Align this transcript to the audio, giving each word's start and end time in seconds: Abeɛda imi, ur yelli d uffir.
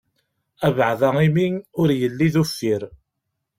Abeɛda 0.67 1.09
imi, 1.27 1.47
ur 1.81 1.89
yelli 1.99 2.27
d 2.33 2.35
uffir. 2.41 2.81